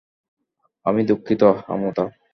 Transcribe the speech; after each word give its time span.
আমি 0.85 1.01
দুঃখিত, 1.03 1.41
আমুথা। 1.67 2.05